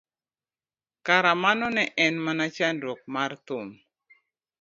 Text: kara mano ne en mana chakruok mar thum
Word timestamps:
kara 1.05 1.31
mano 1.43 1.67
ne 1.75 1.83
en 2.05 2.15
mana 2.25 2.45
chakruok 2.55 3.01
mar 3.15 3.31
thum 3.45 3.67